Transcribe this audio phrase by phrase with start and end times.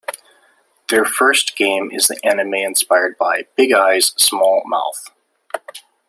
[0.89, 3.17] Their first game is the anime inspired
[3.55, 5.11] "Big Eyes, Small Mouth".